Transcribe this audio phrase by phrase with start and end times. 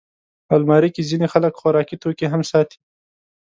[0.55, 2.77] الماري کې ځینې خلک خوراکي توکي هم ساتي